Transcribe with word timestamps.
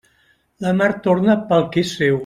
La 0.65 0.71
mar 0.79 0.89
torna 1.09 1.37
pel 1.53 1.69
que 1.77 1.85
és 1.85 1.97
seu. 2.01 2.19